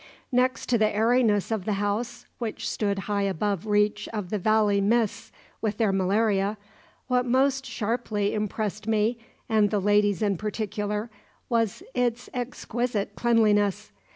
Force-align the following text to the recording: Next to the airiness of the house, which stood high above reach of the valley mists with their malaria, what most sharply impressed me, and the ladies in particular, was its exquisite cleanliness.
Next 0.31 0.65
to 0.69 0.79
the 0.79 0.89
airiness 0.95 1.51
of 1.51 1.65
the 1.65 1.73
house, 1.73 2.25
which 2.39 2.67
stood 2.67 3.01
high 3.05 3.21
above 3.21 3.67
reach 3.67 4.07
of 4.11 4.31
the 4.31 4.39
valley 4.39 4.81
mists 4.81 5.31
with 5.61 5.77
their 5.77 5.91
malaria, 5.93 6.57
what 7.05 7.23
most 7.23 7.67
sharply 7.67 8.33
impressed 8.33 8.87
me, 8.87 9.19
and 9.47 9.69
the 9.69 9.79
ladies 9.79 10.23
in 10.23 10.37
particular, 10.37 11.11
was 11.49 11.83
its 11.93 12.31
exquisite 12.33 13.15
cleanliness. 13.15 13.91